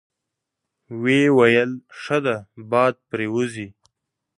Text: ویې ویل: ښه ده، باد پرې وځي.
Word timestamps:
ویې 1.01 1.31
ویل: 1.37 1.71
ښه 1.99 2.17
ده، 2.25 2.35
باد 2.71 2.95
پرې 3.09 3.27
وځي. 3.33 3.67